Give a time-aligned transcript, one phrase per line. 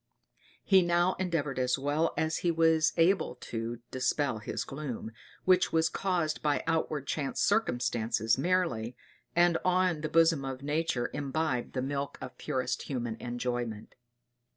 [0.63, 5.11] He now endeavored as well as he was able to dispel his gloom,
[5.45, 8.95] which was caused by outward chance circumstances merely,
[9.35, 13.93] and on the bosom of nature imbibe the milk of purest human enjoyment.